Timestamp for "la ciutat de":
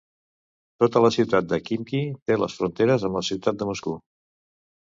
1.05-1.59, 3.21-3.73